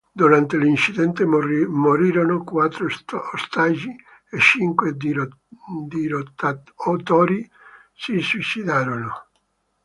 Durante 0.15 0.57
l'incidente 0.57 1.25
morirono 1.25 2.43
quattro 2.43 2.87
ostaggi 3.33 3.95
e 4.31 4.39
cinque 4.39 4.95
dirottatori 4.97 7.47
si 7.93 8.19
suicidarono. 8.19 9.13